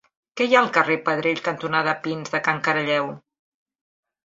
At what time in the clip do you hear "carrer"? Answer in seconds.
0.77-0.95